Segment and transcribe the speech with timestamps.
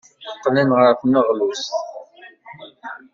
[0.37, 1.67] Qqlen ɣer tneɣlust.